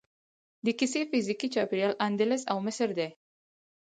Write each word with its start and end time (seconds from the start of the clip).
د 0.65 0.67
کیسې 0.79 1.01
فزیکي 1.11 1.47
چاپیریال 1.55 1.93
اندلس 2.07 2.41
او 2.51 2.57
مصر 2.67 2.89
دی. 2.97 3.09